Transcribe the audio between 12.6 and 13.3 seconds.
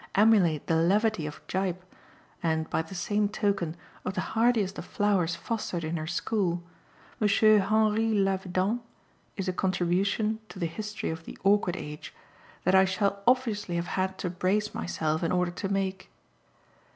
that I shall